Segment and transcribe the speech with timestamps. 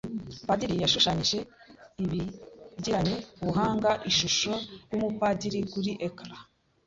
[0.47, 1.39] Padiri yashushanyije
[2.01, 4.51] abigiranye ubuhanga ishusho
[4.89, 6.39] yumupadiri kuri ecran.